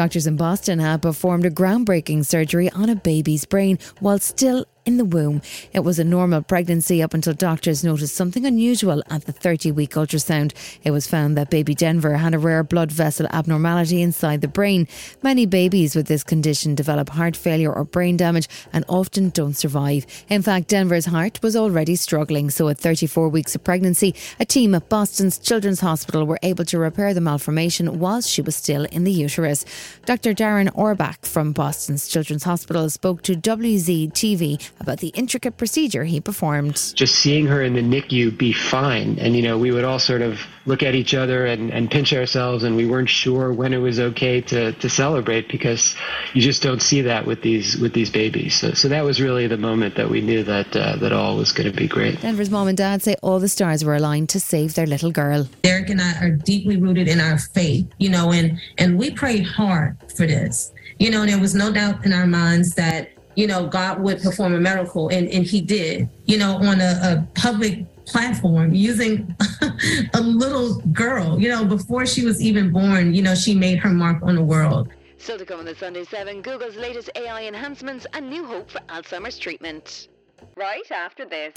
Doctors 0.00 0.26
in 0.26 0.36
Boston 0.36 0.78
have 0.78 1.02
performed 1.02 1.44
a 1.44 1.50
groundbreaking 1.50 2.24
surgery 2.24 2.70
on 2.70 2.88
a 2.88 2.96
baby's 2.96 3.44
brain 3.44 3.78
while 3.98 4.18
still 4.18 4.64
in 4.84 4.96
the 4.96 5.04
womb. 5.04 5.42
It 5.72 5.80
was 5.80 5.98
a 5.98 6.04
normal 6.04 6.42
pregnancy 6.42 7.02
up 7.02 7.14
until 7.14 7.34
doctors 7.34 7.84
noticed 7.84 8.14
something 8.14 8.46
unusual 8.46 9.02
at 9.10 9.24
the 9.24 9.32
30 9.32 9.72
week 9.72 9.90
ultrasound. 9.90 10.52
It 10.82 10.90
was 10.90 11.06
found 11.06 11.36
that 11.36 11.50
baby 11.50 11.74
Denver 11.74 12.16
had 12.16 12.34
a 12.34 12.38
rare 12.38 12.62
blood 12.62 12.90
vessel 12.90 13.26
abnormality 13.30 14.02
inside 14.02 14.40
the 14.40 14.48
brain. 14.48 14.88
Many 15.22 15.46
babies 15.46 15.94
with 15.94 16.06
this 16.06 16.24
condition 16.24 16.74
develop 16.74 17.10
heart 17.10 17.36
failure 17.36 17.72
or 17.72 17.84
brain 17.84 18.16
damage 18.16 18.48
and 18.72 18.84
often 18.88 19.30
don't 19.30 19.54
survive. 19.56 20.06
In 20.28 20.42
fact, 20.42 20.68
Denver's 20.68 21.06
heart 21.06 21.42
was 21.42 21.56
already 21.56 21.96
struggling, 21.96 22.50
so 22.50 22.68
at 22.68 22.78
34 22.78 23.28
weeks 23.28 23.54
of 23.54 23.64
pregnancy, 23.64 24.14
a 24.38 24.44
team 24.44 24.74
at 24.74 24.88
Boston's 24.88 25.38
Children's 25.38 25.80
Hospital 25.80 26.24
were 26.26 26.38
able 26.42 26.64
to 26.64 26.78
repair 26.78 27.14
the 27.14 27.20
malformation 27.20 27.98
whilst 27.98 28.30
she 28.30 28.42
was 28.42 28.56
still 28.56 28.84
in 28.86 29.04
the 29.04 29.12
uterus. 29.12 29.64
Dr. 30.06 30.32
Darren 30.32 30.72
Orbach 30.74 31.24
from 31.26 31.52
Boston's 31.52 32.08
Children's 32.08 32.44
Hospital 32.44 32.88
spoke 32.90 33.22
to 33.22 33.34
WZTV 33.34 34.70
about 34.80 34.98
the 34.98 35.08
intricate 35.08 35.56
procedure 35.56 36.04
he 36.04 36.20
performed. 36.20 36.92
Just 36.94 37.16
seeing 37.16 37.46
her 37.46 37.62
in 37.62 37.74
the 37.74 37.82
NICU 37.82 38.36
be 38.36 38.52
fine, 38.52 39.18
and 39.18 39.36
you 39.36 39.42
know, 39.42 39.58
we 39.58 39.70
would 39.70 39.84
all 39.84 39.98
sort 39.98 40.22
of 40.22 40.40
look 40.66 40.82
at 40.82 40.94
each 40.94 41.14
other 41.14 41.46
and, 41.46 41.70
and 41.70 41.90
pinch 41.90 42.12
ourselves, 42.12 42.64
and 42.64 42.76
we 42.76 42.86
weren't 42.86 43.08
sure 43.08 43.52
when 43.52 43.72
it 43.72 43.78
was 43.78 43.98
okay 43.98 44.40
to, 44.40 44.72
to 44.72 44.88
celebrate 44.88 45.48
because 45.48 45.94
you 46.34 46.40
just 46.40 46.62
don't 46.62 46.80
see 46.80 47.02
that 47.02 47.26
with 47.26 47.42
these 47.42 47.76
with 47.78 47.92
these 47.92 48.10
babies. 48.10 48.54
So, 48.54 48.72
so 48.72 48.88
that 48.88 49.04
was 49.04 49.20
really 49.20 49.46
the 49.46 49.56
moment 49.56 49.96
that 49.96 50.08
we 50.08 50.20
knew 50.20 50.42
that 50.44 50.74
uh, 50.74 50.96
that 50.96 51.12
all 51.12 51.36
was 51.36 51.52
going 51.52 51.70
to 51.70 51.76
be 51.76 51.86
great. 51.86 52.20
Denver's 52.20 52.50
mom 52.50 52.68
and 52.68 52.76
dad 52.76 53.02
say 53.02 53.16
all 53.22 53.38
the 53.38 53.48
stars 53.48 53.84
were 53.84 53.96
aligned 53.96 54.28
to 54.30 54.40
save 54.40 54.74
their 54.74 54.86
little 54.86 55.10
girl. 55.10 55.48
Derek 55.62 55.90
and 55.90 56.00
I 56.00 56.18
are 56.20 56.30
deeply 56.30 56.76
rooted 56.76 57.08
in 57.08 57.20
our 57.20 57.38
faith, 57.38 57.86
you 57.98 58.10
know, 58.10 58.32
and 58.32 58.58
and 58.78 58.98
we 58.98 59.10
prayed 59.10 59.44
hard 59.44 59.96
for 60.16 60.26
this. 60.26 60.72
You 60.98 61.10
know, 61.10 61.24
there 61.24 61.38
was 61.38 61.54
no 61.54 61.72
doubt 61.72 62.04
in 62.04 62.12
our 62.12 62.26
minds 62.26 62.74
that 62.74 63.10
you 63.36 63.46
know 63.46 63.66
God 63.66 64.00
would 64.00 64.22
perform 64.22 64.54
a 64.54 64.60
miracle, 64.60 65.08
and 65.08 65.28
and 65.28 65.44
He 65.44 65.60
did. 65.60 66.08
You 66.26 66.38
know, 66.38 66.56
on 66.56 66.80
a, 66.80 66.98
a 67.02 67.28
public 67.34 67.86
platform 68.04 68.74
using 68.74 69.34
a 70.14 70.20
little 70.20 70.80
girl. 70.92 71.40
You 71.40 71.48
know, 71.48 71.64
before 71.64 72.06
she 72.06 72.24
was 72.24 72.42
even 72.42 72.72
born, 72.72 73.14
you 73.14 73.22
know, 73.22 73.34
she 73.34 73.54
made 73.54 73.78
her 73.78 73.90
mark 73.90 74.22
on 74.22 74.34
the 74.34 74.44
world. 74.44 74.88
Still 75.18 75.38
to 75.38 75.44
come 75.44 75.60
on 75.60 75.66
the 75.66 75.74
Sunday 75.74 76.04
7, 76.04 76.40
Google's 76.40 76.76
latest 76.76 77.10
AI 77.14 77.44
enhancements 77.44 78.06
and 78.14 78.30
new 78.30 78.44
hope 78.46 78.70
for 78.70 78.80
Alzheimer's 78.88 79.38
treatment. 79.38 80.08
Right 80.56 80.90
after 80.90 81.26
this. 81.26 81.52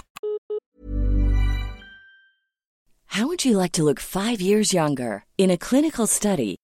How 3.05 3.27
would 3.27 3.45
you 3.45 3.57
like 3.57 3.71
to 3.73 3.83
look 3.83 3.99
five 3.99 4.41
years 4.41 4.73
younger? 4.73 5.23
In 5.37 5.51
a 5.51 5.57
clinical 5.57 6.07
study, 6.07 6.55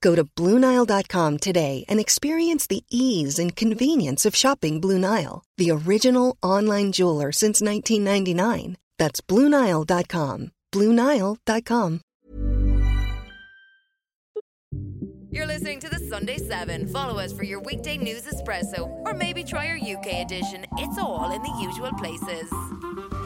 Go 0.00 0.14
to 0.16 0.24
BlueNile.com 0.24 1.38
today 1.38 1.84
and 1.88 2.00
experience 2.00 2.66
the 2.66 2.84
ease 2.90 3.38
and 3.38 3.54
convenience 3.54 4.26
of 4.26 4.34
shopping 4.34 4.80
Blue 4.80 4.98
Nile, 4.98 5.44
the 5.56 5.70
original 5.70 6.36
online 6.42 6.92
jeweler 6.92 7.30
since 7.32 7.60
1999. 7.62 8.76
That's 8.98 9.20
BlueNile.com. 9.20 10.52
BlueNile.com. 10.72 12.00
You're 15.30 15.46
listening 15.46 15.78
to 15.80 15.90
the 15.90 15.98
Sunday 15.98 16.38
7. 16.38 16.88
Follow 16.88 17.18
us 17.20 17.32
for 17.32 17.44
your 17.44 17.60
weekday 17.60 17.98
news 17.98 18.22
espresso, 18.22 18.88
or 19.04 19.14
maybe 19.14 19.44
try 19.44 19.68
our 19.68 19.76
UK 19.76 20.24
edition. 20.24 20.66
It's 20.78 20.98
all 20.98 21.30
in 21.30 21.42
the 21.42 21.58
usual 21.60 21.92
places. 21.92 23.17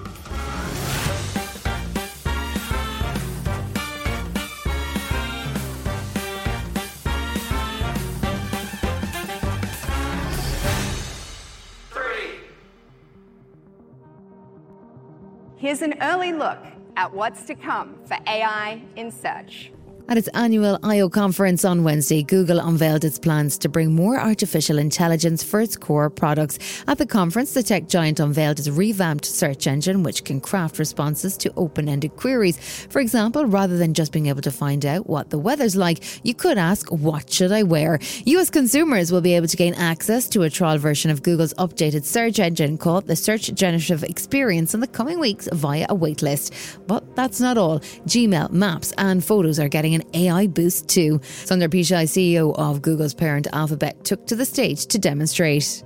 Here's 15.63 15.81
an 15.81 15.95
early 16.03 16.33
look 16.33 16.59
at 16.97 17.15
what's 17.15 17.45
to 17.45 17.55
come 17.55 17.97
for 18.05 18.17
AI 18.27 18.83
in 18.97 19.13
search. 19.13 19.71
At 20.13 20.19
its 20.19 20.29
annual 20.35 20.79
I.O. 20.83 21.09
conference 21.09 21.65
on 21.65 21.85
Wednesday, 21.85 22.23
Google 22.23 22.61
unveiled 22.61 23.03
its 23.03 23.19
plans 23.19 23.57
to 23.57 23.71
bring 23.71 23.95
more 23.95 24.21
artificial 24.21 24.77
intelligence 24.77 25.43
for 25.43 25.59
its 25.59 25.75
core 25.75 26.11
products. 26.11 26.59
At 26.87 26.99
the 26.99 27.07
conference, 27.07 27.55
the 27.55 27.63
tech 27.63 27.89
giant 27.89 28.21
unveiled 28.21 28.59
its 28.59 28.69
revamped 28.69 29.25
search 29.25 29.67
engine, 29.67 30.03
which 30.03 30.23
can 30.25 30.39
craft 30.39 30.79
responses 30.79 31.39
to 31.39 31.53
open 31.57 31.89
ended 31.89 32.15
queries. 32.17 32.59
For 32.91 33.01
example, 33.01 33.47
rather 33.47 33.79
than 33.79 33.95
just 33.95 34.13
being 34.13 34.27
able 34.27 34.43
to 34.43 34.51
find 34.51 34.85
out 34.85 35.07
what 35.07 35.31
the 35.31 35.39
weather's 35.39 35.77
like, 35.77 36.05
you 36.23 36.35
could 36.35 36.59
ask, 36.59 36.93
What 36.93 37.33
should 37.33 37.51
I 37.51 37.63
wear? 37.63 37.99
US 38.27 38.51
consumers 38.51 39.13
will 39.13 39.23
be 39.23 39.33
able 39.33 39.49
to 39.49 39.57
gain 39.57 39.73
access 39.73 40.29
to 40.29 40.43
a 40.43 40.51
trial 40.51 40.77
version 40.77 41.11
of 41.11 41.23
Google's 41.23 41.55
updated 41.55 42.05
search 42.05 42.39
engine 42.39 42.77
called 42.77 43.07
the 43.07 43.17
Search 43.17 43.51
Generative 43.55 44.05
Experience 44.05 44.75
in 44.75 44.81
the 44.81 44.87
coming 44.89 45.19
weeks 45.19 45.49
via 45.55 45.87
a 45.89 45.97
waitlist. 45.97 46.53
But 46.87 47.17
that's 47.17 47.41
not 47.41 47.57
all. 47.57 47.81
Gmail, 48.05 48.51
Maps, 48.53 48.93
and 48.99 49.25
Photos 49.25 49.59
are 49.59 49.69
getting 49.69 49.95
an 49.95 50.02
AI 50.15 50.47
boost 50.47 50.89
too. 50.89 51.19
Sundar 51.21 51.69
Pichai, 51.69 52.05
CEO 52.05 52.55
of 52.57 52.83
Google's 52.83 53.15
parent 53.15 53.47
Alphabet, 53.53 54.05
took 54.05 54.27
to 54.27 54.37
the 54.37 54.45
stage 54.45 54.87
to 54.87 54.99
demonstrate. 54.99 55.85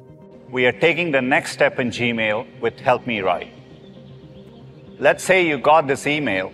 We 0.51 0.67
are 0.67 0.73
taking 0.73 1.11
the 1.11 1.23
next 1.23 1.53
step 1.53 1.79
in 1.79 1.91
Gmail 1.91 2.61
with 2.61 2.79
Help 2.79 3.07
Me 3.07 3.21
Write. 3.21 3.53
Let's 4.99 5.25
say 5.25 5.47
you 5.47 5.59
got 5.59 5.87
this 5.87 6.07
email 6.07 6.53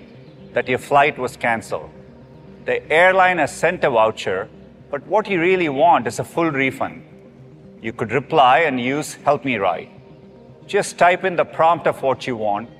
that 0.52 0.68
your 0.68 0.78
flight 0.78 1.18
was 1.18 1.36
canceled. 1.36 1.90
The 2.64 2.90
airline 2.92 3.38
has 3.38 3.54
sent 3.54 3.84
a 3.84 3.90
voucher, 3.90 4.48
but 4.90 5.06
what 5.06 5.28
you 5.28 5.40
really 5.40 5.68
want 5.68 6.06
is 6.06 6.18
a 6.18 6.24
full 6.24 6.50
refund. 6.50 7.04
You 7.80 7.92
could 7.92 8.12
reply 8.12 8.60
and 8.60 8.80
use 8.80 9.14
Help 9.14 9.44
Me 9.44 9.56
Write. 9.56 9.90
Just 10.66 10.98
type 10.98 11.24
in 11.24 11.36
the 11.36 11.44
prompt 11.44 11.86
of 11.86 12.02
what 12.02 12.26
you 12.26 12.36
want, 12.36 12.70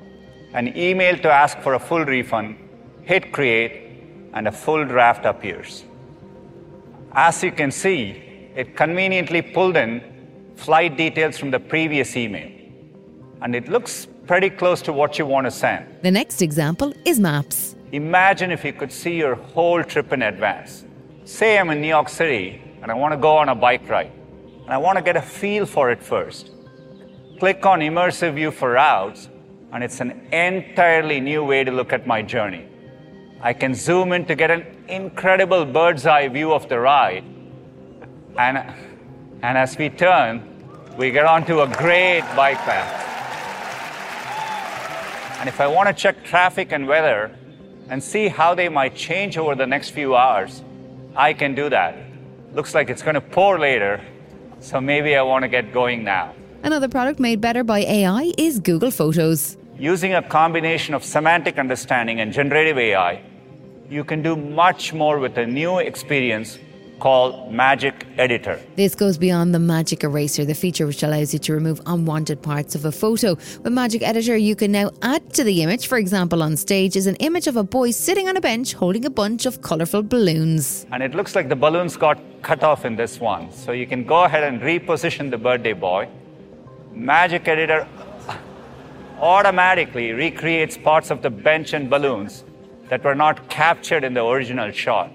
an 0.55 0.77
email 0.77 1.17
to 1.19 1.31
ask 1.31 1.59
for 1.59 1.75
a 1.75 1.81
full 1.81 2.05
refund, 2.05 2.57
hit 3.03 3.33
create, 3.33 3.82
and 4.33 4.49
a 4.49 4.53
full 4.53 4.85
draft 4.85 5.25
appears. 5.25 5.85
As 7.13 7.43
you 7.43 7.53
can 7.53 7.71
see, 7.71 8.23
it 8.55 8.77
conveniently 8.77 9.43
pulled 9.43 9.77
in 9.77 10.03
flight 10.57 10.97
details 10.97 11.39
from 11.39 11.51
the 11.51 11.61
previous 11.61 12.17
email, 12.17 12.51
and 13.43 13.55
it 13.55 13.69
looks 13.69 14.07
pretty 14.27 14.51
close 14.51 14.81
to 14.83 14.93
what 14.93 15.19
you 15.19 15.27
want 15.27 15.47
to 15.47 15.51
send. 15.51 15.87
The 16.03 16.11
next 16.11 16.43
example 16.43 16.93
is 17.05 17.19
Maps. 17.19 17.77
Imagine 17.93 18.51
if 18.51 18.65
you 18.65 18.73
could 18.73 18.93
see 18.93 19.17
your 19.17 19.35
whole 19.35 19.83
trip 19.85 20.13
in 20.13 20.23
advance. 20.23 20.85
Say 21.25 21.59
I'm 21.59 21.71
in 21.71 21.81
New 21.81 21.89
York 21.89 22.09
City 22.09 22.63
and 22.83 22.91
I 22.91 22.95
want 22.95 23.13
to 23.13 23.19
go 23.19 23.37
on 23.37 23.49
a 23.49 23.55
bike 23.55 23.89
ride, 23.89 24.11
and 24.65 24.71
I 24.71 24.79
want 24.79 24.99
to 24.99 25.05
get 25.05 25.17
a 25.17 25.23
feel 25.23 25.67
for 25.67 25.91
it 25.91 26.03
first. 26.03 26.51
Click 27.39 27.65
on 27.65 27.81
Immersive 27.81 28.35
View 28.35 28.51
for 28.51 28.73
routes, 28.73 29.29
and 29.73 29.85
it's 29.85 30.01
an 30.01 30.11
entirely 30.33 31.21
new 31.21 31.45
way 31.45 31.63
to 31.65 31.71
look 31.71 31.93
at 31.93 32.07
my 32.07 32.23
journey. 32.23 32.67
I 33.45 33.53
can 33.53 33.75
zoom 33.75 34.13
in 34.13 34.25
to 34.27 34.37
get 34.37 34.53
an 34.53 34.65
incredible 34.89 35.65
bird's 35.65 36.07
eye 36.07 36.29
view 36.29 36.53
of 36.53 36.69
the 36.69 36.79
ride. 36.79 37.25
And, 38.39 38.59
and 39.43 39.59
as 39.59 39.77
we 39.77 39.91
turn, 39.91 40.49
we 40.97 41.11
get 41.11 41.27
onto 41.27 41.61
a 41.61 41.67
great 41.67 42.23
bike 42.37 42.59
path. 42.59 43.01
And 45.41 45.49
if 45.49 45.61
I 45.61 45.67
want 45.67 45.89
to 45.89 45.93
check 45.93 46.23
traffic 46.25 46.71
and 46.71 46.87
weather 46.87 47.37
and 47.89 48.01
see 48.01 48.29
how 48.29 48.55
they 48.55 48.69
might 48.69 48.95
change 48.95 49.37
over 49.37 49.57
the 49.57 49.67
next 49.67 49.91
few 49.91 50.15
hours, 50.15 50.63
I 51.17 51.33
can 51.33 51.57
do 51.57 51.69
that. 51.69 51.97
Looks 52.55 52.77
like 52.77 52.91
it's 52.91 53.03
going 53.03 53.15
to 53.15 53.21
pour 53.21 53.59
later, 53.59 54.01
so 54.61 54.81
maybe 54.81 55.17
I 55.17 55.23
want 55.23 55.43
to 55.43 55.49
get 55.49 55.73
going 55.73 56.05
now. 56.05 56.33
Another 56.63 56.89
product 56.89 57.19
made 57.19 57.41
better 57.41 57.65
by 57.65 57.81
AI 57.81 58.33
is 58.39 58.61
Google 58.61 58.93
Photos. 58.93 59.57
Using 59.77 60.15
a 60.15 60.23
combination 60.23 60.95
of 60.95 61.03
semantic 61.03 61.59
understanding 61.59 62.21
and 62.21 62.33
generative 62.33 62.79
AI, 62.79 63.21
you 63.93 64.05
can 64.05 64.23
do 64.23 64.35
much 64.35 64.95
more 64.95 65.19
with 65.19 65.37
a 65.37 65.47
new 65.47 65.79
experience 65.79 66.59
called 66.99 67.53
Magic 67.53 68.07
Editor. 68.17 68.59
This 68.77 68.95
goes 68.95 69.19
beyond 69.19 69.55
the 69.55 69.59
Magic 69.59 70.03
Eraser, 70.03 70.47
the 70.47 70.55
feature 70.55 70.87
which 70.87 71.03
allows 71.03 71.35
you 71.35 71.39
to 71.41 71.53
remove 71.53 71.81
unwanted 71.85 72.41
parts 72.41 72.75
of 72.75 72.87
a 72.87 72.93
photo. 72.93 73.35
With 73.35 73.73
Magic 73.73 74.03
Editor, 74.03 74.37
you 74.37 74.57
can 74.57 74.73
now 74.73 74.93
add 75.03 75.35
to 75.35 75.45
the 75.45 75.63
image. 75.63 75.89
For 75.89 75.99
example, 75.99 76.43
on 76.43 76.57
stage 76.57 76.97
is 76.97 77.07
an 77.07 77.17
image 77.17 77.47
of 77.49 77.57
a 77.57 77.65
boy 77.65 77.91
sitting 77.91 78.29
on 78.29 78.37
a 78.37 78.41
bench 78.41 78.73
holding 78.73 79.05
a 79.05 79.11
bunch 79.11 79.45
of 79.45 79.61
colourful 79.61 80.05
balloons. 80.05 80.87
And 80.91 81.03
it 81.03 81.15
looks 81.15 81.35
like 81.35 81.51
the 81.51 81.57
balloons 81.57 81.97
got 81.97 82.19
cut 82.43 82.63
off 82.63 82.87
in 82.87 82.97
this 82.97 83.21
one. 83.21 83.53
So 83.53 83.73
you 83.73 83.87
can 83.87 84.05
go 84.05 84.25
ahead 84.25 84.45
and 84.45 84.63
reposition 84.63 85.31
the 85.31 85.39
birthday 85.39 85.75
boy. 85.75 86.09
Magic 86.93 87.47
Editor 87.47 87.87
automatically 89.21 90.13
recreates 90.13 90.79
parts 90.79 91.11
of 91.11 91.21
the 91.21 91.31
bench 91.31 91.75
and 91.75 91.91
balloons 91.91 92.45
that 92.93 93.03
were 93.05 93.15
not 93.15 93.49
captured 93.49 94.05
in 94.05 94.13
the 94.13 94.23
original 94.23 94.71
shot. 94.71 95.11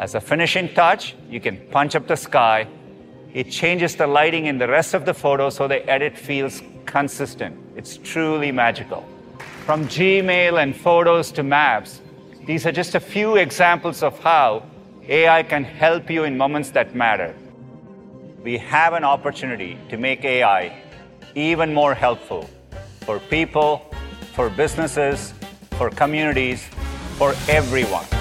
As 0.00 0.16
a 0.16 0.20
finishing 0.20 0.68
touch, 0.74 1.14
you 1.30 1.38
can 1.38 1.56
punch 1.70 1.94
up 1.94 2.08
the 2.08 2.16
sky. 2.16 2.66
It 3.32 3.52
changes 3.52 3.94
the 3.94 4.08
lighting 4.08 4.46
in 4.46 4.58
the 4.58 4.66
rest 4.66 4.94
of 4.94 5.04
the 5.04 5.14
photo 5.14 5.48
so 5.48 5.68
the 5.68 5.88
edit 5.88 6.18
feels 6.18 6.60
consistent. 6.86 7.56
It's 7.76 7.98
truly 7.98 8.50
magical. 8.50 9.06
From 9.64 9.86
Gmail 9.86 10.60
and 10.60 10.74
photos 10.74 11.30
to 11.38 11.44
maps, 11.44 12.00
these 12.44 12.66
are 12.66 12.72
just 12.72 12.96
a 12.96 13.00
few 13.00 13.36
examples 13.36 14.02
of 14.02 14.18
how 14.18 14.64
AI 15.06 15.44
can 15.44 15.62
help 15.62 16.10
you 16.10 16.24
in 16.24 16.36
moments 16.36 16.70
that 16.70 16.96
matter. 16.96 17.32
We 18.42 18.58
have 18.58 18.92
an 18.94 19.04
opportunity 19.04 19.78
to 19.88 19.96
make 19.98 20.24
AI 20.24 20.76
even 21.36 21.72
more 21.72 21.94
helpful 21.94 22.50
for 23.02 23.20
people, 23.20 23.86
for 24.32 24.50
businesses, 24.50 25.32
for 25.78 25.90
communities, 25.90 26.68
for 27.18 27.34
everyone. 27.48 28.17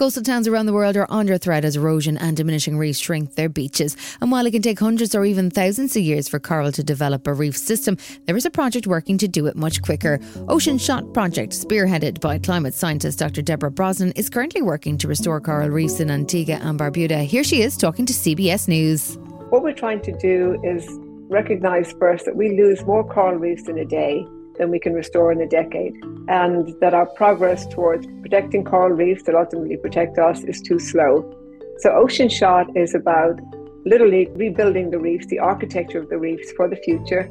Coastal 0.00 0.22
towns 0.22 0.48
around 0.48 0.64
the 0.64 0.72
world 0.72 0.96
are 0.96 1.06
under 1.10 1.36
threat 1.36 1.62
as 1.62 1.76
erosion 1.76 2.16
and 2.16 2.34
diminishing 2.34 2.78
reefs 2.78 2.98
shrink 2.98 3.34
their 3.34 3.50
beaches. 3.50 3.98
And 4.22 4.32
while 4.32 4.46
it 4.46 4.52
can 4.52 4.62
take 4.62 4.78
hundreds 4.78 5.14
or 5.14 5.26
even 5.26 5.50
thousands 5.50 5.94
of 5.94 6.02
years 6.02 6.26
for 6.26 6.38
coral 6.38 6.72
to 6.72 6.82
develop 6.82 7.26
a 7.26 7.34
reef 7.34 7.54
system, 7.54 7.98
there 8.24 8.34
is 8.34 8.46
a 8.46 8.50
project 8.50 8.86
working 8.86 9.18
to 9.18 9.28
do 9.28 9.46
it 9.46 9.56
much 9.56 9.82
quicker. 9.82 10.18
Ocean 10.48 10.78
Shot 10.78 11.12
Project, 11.12 11.52
spearheaded 11.52 12.18
by 12.18 12.38
climate 12.38 12.72
scientist 12.72 13.18
Dr. 13.18 13.42
Deborah 13.42 13.70
Brosnan, 13.70 14.12
is 14.12 14.30
currently 14.30 14.62
working 14.62 14.96
to 14.96 15.06
restore 15.06 15.38
coral 15.38 15.68
reefs 15.68 16.00
in 16.00 16.10
Antigua 16.10 16.54
and 16.62 16.80
Barbuda. 16.80 17.26
Here 17.26 17.44
she 17.44 17.60
is 17.60 17.76
talking 17.76 18.06
to 18.06 18.14
CBS 18.14 18.68
News. 18.68 19.18
What 19.50 19.62
we're 19.62 19.74
trying 19.74 20.00
to 20.00 20.16
do 20.16 20.58
is 20.64 20.88
recognize 21.28 21.92
first 22.00 22.24
that 22.24 22.36
we 22.36 22.56
lose 22.56 22.82
more 22.86 23.06
coral 23.06 23.36
reefs 23.36 23.68
in 23.68 23.76
a 23.76 23.84
day 23.84 24.24
than 24.56 24.70
we 24.70 24.78
can 24.78 24.94
restore 24.94 25.30
in 25.30 25.42
a 25.42 25.46
decade, 25.46 25.92
and 26.30 26.72
that 26.80 26.94
our 26.94 27.06
progress 27.06 27.66
towards 27.66 28.06
protecting 28.22 28.64
coral 28.64 28.96
reefs 28.96 29.24
that 29.24 29.34
ultimately 29.34 29.76
protect 29.76 30.16
us 30.16 30.44
is 30.44 30.60
too 30.62 30.78
slow. 30.78 31.36
So, 31.78 31.90
Ocean 31.90 32.28
Shot 32.28 32.66
is 32.76 32.94
about 32.94 33.40
literally 33.84 34.28
rebuilding 34.34 34.90
the 34.90 34.98
reefs, 34.98 35.26
the 35.26 35.40
architecture 35.40 35.98
of 35.98 36.08
the 36.08 36.18
reefs 36.18 36.52
for 36.52 36.68
the 36.68 36.76
future, 36.76 37.28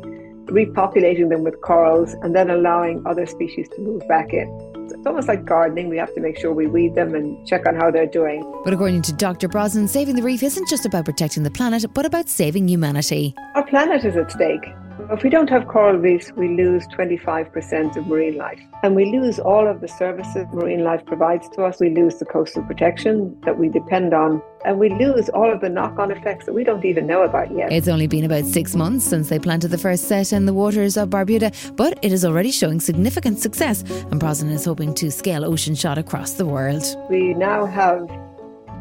repopulating 0.47 1.29
them 1.29 1.43
with 1.43 1.61
corals, 1.61 2.13
and 2.23 2.35
then 2.35 2.49
allowing 2.49 3.01
other 3.05 3.25
species 3.25 3.69
to 3.69 3.81
move 3.81 4.05
back 4.09 4.33
in. 4.33 4.47
It's 4.91 5.07
almost 5.07 5.27
like 5.27 5.45
gardening. 5.45 5.87
We 5.87 5.97
have 5.97 6.13
to 6.15 6.19
make 6.19 6.37
sure 6.37 6.51
we 6.51 6.67
weed 6.67 6.95
them 6.95 7.15
and 7.15 7.47
check 7.47 7.67
on 7.67 7.75
how 7.75 7.91
they're 7.91 8.07
doing. 8.07 8.41
But 8.65 8.73
according 8.73 9.03
to 9.03 9.13
Dr. 9.13 9.47
Brosnan, 9.47 9.87
saving 9.87 10.15
the 10.15 10.23
reef 10.23 10.43
isn't 10.43 10.67
just 10.67 10.85
about 10.85 11.05
protecting 11.05 11.43
the 11.43 11.51
planet, 11.51 11.85
but 11.93 12.05
about 12.05 12.27
saving 12.27 12.67
humanity. 12.67 13.33
Our 13.55 13.65
planet 13.65 14.03
is 14.03 14.17
at 14.17 14.31
stake. 14.31 14.65
If 15.11 15.23
we 15.23 15.29
don't 15.29 15.49
have 15.49 15.67
coral 15.67 15.97
reefs, 15.97 16.31
we 16.33 16.49
lose 16.49 16.85
25% 16.87 17.95
of 17.95 18.05
marine 18.07 18.37
life. 18.37 18.59
And 18.83 18.95
we 18.95 19.05
lose 19.05 19.39
all 19.39 19.67
of 19.67 19.81
the 19.81 19.87
services 19.87 20.45
marine 20.53 20.83
life 20.83 21.05
provides 21.05 21.49
to 21.49 21.63
us. 21.63 21.79
We 21.79 21.89
lose 21.89 22.19
the 22.19 22.25
coastal 22.25 22.63
protection 22.63 23.35
that 23.45 23.57
we 23.57 23.69
depend 23.69 24.13
on. 24.13 24.41
And 24.65 24.77
we 24.77 24.89
lose 24.89 25.29
all 25.29 25.51
of 25.51 25.61
the 25.61 25.69
knock 25.69 25.97
on 25.97 26.11
effects 26.11 26.45
that 26.45 26.53
we 26.53 26.63
don't 26.63 26.85
even 26.85 27.07
know 27.07 27.23
about 27.23 27.55
yet. 27.55 27.71
It's 27.71 27.87
only 27.87 28.07
been 28.07 28.23
about 28.23 28.45
six 28.45 28.75
months 28.75 29.05
since 29.05 29.29
they 29.29 29.39
planted 29.39 29.69
the 29.69 29.77
first 29.77 30.07
set 30.07 30.31
in 30.31 30.45
the 30.45 30.53
waters 30.53 30.95
of 30.95 31.09
Barbuda, 31.09 31.75
but 31.75 31.97
it 32.01 32.11
is 32.11 32.23
already 32.23 32.51
showing 32.51 32.79
significant 32.79 33.39
success. 33.39 33.81
And 34.11 34.19
Brosnan 34.19 34.51
is 34.51 34.65
hoping 34.65 34.93
to 34.95 35.09
scale 35.11 35.45
Ocean 35.45 35.75
Shot 35.75 35.97
across 35.97 36.33
the 36.33 36.45
world. 36.45 36.83
We 37.09 37.33
now 37.33 37.65
have 37.65 38.07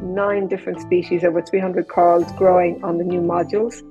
nine 0.03 0.49
different 0.49 0.81
species, 0.81 1.25
over 1.25 1.43
300 1.43 1.89
corals 1.89 2.31
growing 2.33 2.83
on 2.85 2.99
the 2.99 3.05
new 3.05 3.21
modules. 3.21 3.83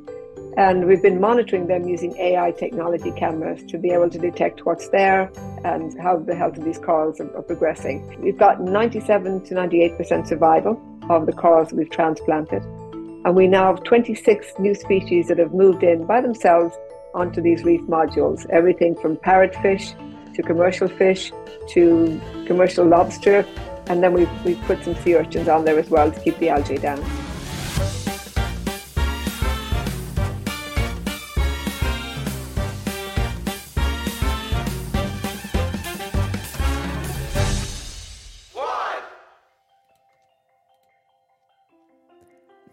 And 0.58 0.88
we've 0.88 1.04
been 1.04 1.22
monitoring 1.22 1.68
them 1.68 1.88
using 1.88 2.18
AI 2.18 2.50
technology 2.50 3.12
cameras 3.12 3.64
to 3.66 3.78
be 3.78 3.92
able 3.92 4.10
to 4.10 4.18
detect 4.18 4.66
what's 4.66 4.90
there 4.90 5.32
and 5.64 5.96
how 6.00 6.18
the 6.18 6.34
health 6.34 6.58
of 6.58 6.66
these 6.66 6.80
corals 6.80 7.20
are, 7.20 7.38
are 7.38 7.44
progressing. 7.44 8.20
We've 8.20 8.40
got 8.40 8.60
97 8.60 9.44
to 9.46 9.54
98% 9.54 10.28
survival 10.28 10.82
of 11.12 11.28
the 11.28 11.32
corals 11.32 11.74
we've 11.74 11.92
transplanted. 11.92 12.64
And 12.64 13.36
we 13.36 13.46
now 13.46 13.76
have 13.76 13.84
26 13.84 14.54
new 14.58 14.74
species 14.74 15.28
that 15.28 15.38
have 15.38 15.54
moved 15.54 15.84
in 15.84 16.08
by 16.08 16.22
themselves 16.22 16.76
onto 17.14 17.40
these 17.40 17.64
reef 17.64 17.82
modules. 17.82 18.50
Everything 18.50 18.96
from 18.96 19.16
parrotfish 19.18 19.94
to 20.34 20.42
commercial 20.42 20.88
fish 20.88 21.32
to 21.70 22.20
commercial 22.48 22.84
lobster. 22.84 23.46
And 23.90 24.02
then 24.02 24.14
we've, 24.14 24.44
we've 24.44 24.62
put 24.62 24.84
some 24.84 24.96
sea 25.04 25.18
urchins 25.18 25.48
on 25.48 25.66
there 25.66 25.78
as 25.78 25.92
well 25.92 26.12
to 26.12 26.20
keep 26.20 26.40
the 26.40 26.50
algae 26.50 26.80
down. 26.80 27.27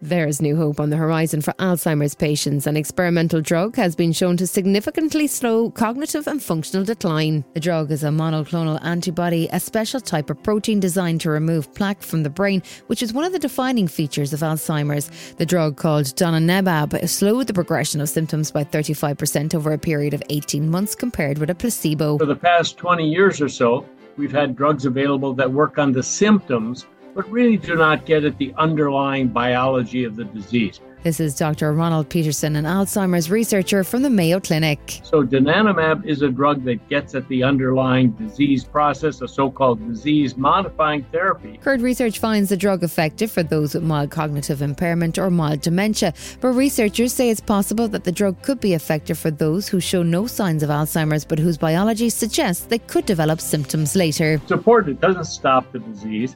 There's 0.05 0.39
new 0.39 0.55
hope 0.55 0.79
on 0.79 0.91
the 0.91 0.97
horizon 0.97 1.41
for 1.41 1.53
Alzheimer's 1.53 2.13
patients. 2.13 2.67
An 2.67 2.77
experimental 2.77 3.41
drug 3.41 3.75
has 3.75 3.95
been 3.95 4.13
shown 4.13 4.37
to 4.37 4.45
significantly 4.45 5.25
slow 5.25 5.71
cognitive 5.71 6.27
and 6.27 6.43
functional 6.43 6.85
decline. 6.85 7.43
The 7.55 7.59
drug 7.59 7.89
is 7.89 8.03
a 8.03 8.09
monoclonal 8.09 8.79
antibody, 8.85 9.49
a 9.51 9.59
special 9.59 9.99
type 9.99 10.29
of 10.29 10.43
protein 10.43 10.79
designed 10.79 11.21
to 11.21 11.31
remove 11.31 11.73
plaque 11.73 12.03
from 12.03 12.21
the 12.21 12.29
brain, 12.29 12.61
which 12.85 13.01
is 13.01 13.13
one 13.13 13.25
of 13.25 13.33
the 13.33 13.39
defining 13.39 13.87
features 13.87 14.31
of 14.31 14.41
Alzheimer's. 14.41 15.09
The 15.37 15.45
drug 15.47 15.75
called 15.75 16.05
donanemab 16.05 17.09
slowed 17.09 17.47
the 17.47 17.55
progression 17.55 17.99
of 17.99 18.07
symptoms 18.07 18.51
by 18.51 18.63
35% 18.63 19.55
over 19.55 19.73
a 19.73 19.79
period 19.79 20.13
of 20.13 20.21
18 20.29 20.69
months 20.69 20.93
compared 20.93 21.39
with 21.39 21.49
a 21.49 21.55
placebo. 21.55 22.19
For 22.19 22.27
the 22.27 22.35
past 22.35 22.77
20 22.77 23.09
years 23.09 23.41
or 23.41 23.49
so, 23.49 23.89
we've 24.17 24.31
had 24.31 24.55
drugs 24.55 24.85
available 24.85 25.33
that 25.33 25.51
work 25.51 25.79
on 25.79 25.93
the 25.93 26.03
symptoms 26.03 26.85
but 27.15 27.27
really 27.31 27.57
do 27.57 27.75
not 27.75 28.05
get 28.05 28.25
at 28.25 28.37
the 28.37 28.53
underlying 28.57 29.29
biology 29.29 30.03
of 30.03 30.15
the 30.15 30.25
disease. 30.25 30.81
This 31.05 31.19
is 31.19 31.35
Dr. 31.35 31.71
Ronald 31.71 32.09
Petersen, 32.09 32.55
an 32.55 32.65
Alzheimer's 32.65 33.29
researcher 33.29 33.83
from 33.83 34.01
the 34.01 34.09
Mayo 34.09 34.39
Clinic. 34.39 35.01
So, 35.03 35.23
donanemab 35.23 36.03
is 36.03 36.23
a 36.23 36.29
drug 36.29 36.63
that 36.63 36.89
gets 36.89 37.13
at 37.13 37.27
the 37.27 37.43
underlying 37.43 38.09
disease 38.13 38.63
process, 38.63 39.21
a 39.21 39.27
so 39.27 39.51
called 39.51 39.87
disease 39.87 40.35
modifying 40.35 41.03
therapy. 41.11 41.59
Current 41.61 41.83
research 41.83 42.17
finds 42.17 42.49
the 42.49 42.57
drug 42.57 42.83
effective 42.83 43.31
for 43.31 43.43
those 43.43 43.75
with 43.75 43.83
mild 43.83 44.09
cognitive 44.09 44.63
impairment 44.63 45.19
or 45.19 45.29
mild 45.29 45.61
dementia, 45.61 46.11
but 46.41 46.47
researchers 46.47 47.13
say 47.13 47.29
it's 47.29 47.39
possible 47.39 47.87
that 47.89 48.03
the 48.03 48.11
drug 48.11 48.41
could 48.41 48.59
be 48.59 48.73
effective 48.73 49.19
for 49.19 49.29
those 49.29 49.67
who 49.67 49.79
show 49.79 50.01
no 50.01 50.25
signs 50.25 50.63
of 50.63 50.71
Alzheimer's 50.71 51.23
but 51.23 51.37
whose 51.37 51.59
biology 51.59 52.09
suggests 52.09 52.65
they 52.65 52.79
could 52.79 53.05
develop 53.05 53.39
symptoms 53.39 53.95
later. 53.95 54.39
It's 54.41 54.49
important, 54.49 54.97
it 54.97 55.01
doesn't 55.01 55.25
stop 55.25 55.71
the 55.71 55.77
disease. 55.77 56.35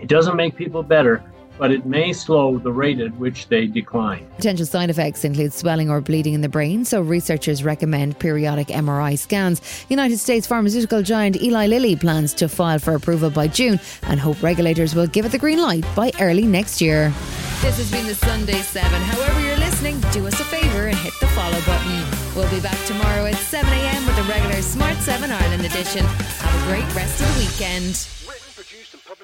It 0.00 0.08
doesn't 0.08 0.36
make 0.36 0.56
people 0.56 0.82
better, 0.82 1.22
but 1.58 1.70
it 1.70 1.84
may 1.86 2.12
slow 2.12 2.58
the 2.58 2.70
rate 2.70 3.00
at 3.00 3.14
which 3.16 3.48
they 3.48 3.66
decline. 3.66 4.26
Potential 4.36 4.66
side 4.66 4.90
effects 4.90 5.24
include 5.24 5.52
swelling 5.52 5.90
or 5.90 6.00
bleeding 6.00 6.34
in 6.34 6.40
the 6.40 6.48
brain, 6.48 6.84
so 6.84 7.00
researchers 7.00 7.64
recommend 7.64 8.18
periodic 8.18 8.68
MRI 8.68 9.18
scans. 9.18 9.60
United 9.88 10.18
States 10.18 10.46
pharmaceutical 10.46 11.02
giant 11.02 11.42
Eli 11.42 11.66
Lilly 11.66 11.96
plans 11.96 12.32
to 12.34 12.48
file 12.48 12.78
for 12.78 12.94
approval 12.94 13.30
by 13.30 13.48
June 13.48 13.80
and 14.04 14.20
hope 14.20 14.42
regulators 14.42 14.94
will 14.94 15.06
give 15.06 15.24
it 15.24 15.32
the 15.32 15.38
green 15.38 15.60
light 15.60 15.84
by 15.94 16.12
early 16.20 16.44
next 16.44 16.80
year. 16.80 17.12
This 17.60 17.76
has 17.78 17.90
been 17.90 18.06
the 18.06 18.14
Sunday 18.14 18.60
7. 18.60 18.88
However, 18.88 19.40
you're 19.40 19.56
listening 19.56 19.68
listening, 19.78 20.00
do 20.12 20.26
us 20.26 20.40
a 20.40 20.44
favour 20.44 20.86
and 20.86 20.96
hit 20.96 21.12
the 21.20 21.26
follow 21.28 21.60
button. 21.60 22.04
We'll 22.34 22.50
be 22.50 22.60
back 22.60 22.78
tomorrow 22.86 23.26
at 23.26 23.34
7am 23.34 24.06
with 24.06 24.16
the 24.16 24.24
regular 24.24 24.60
Smart 24.60 24.96
7 24.96 25.30
Ireland 25.30 25.64
edition. 25.64 26.04
Have 26.04 26.62
a 26.62 26.66
great 26.66 26.94
rest 26.96 27.20
of 27.20 27.32
the 27.34 27.40
weekend. 27.40 28.17